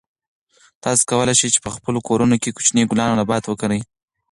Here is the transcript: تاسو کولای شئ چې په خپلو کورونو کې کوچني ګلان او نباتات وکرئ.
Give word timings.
تاسو 0.83 1.01
کولای 1.11 1.35
شئ 1.39 1.49
چې 1.53 1.59
په 1.65 1.69
خپلو 1.75 1.99
کورونو 2.07 2.35
کې 2.41 2.55
کوچني 2.55 2.81
ګلان 2.89 3.09
او 3.11 3.17
نباتات 3.19 3.45
وکرئ. 3.49 3.81